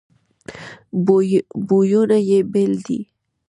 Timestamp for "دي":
2.85-2.99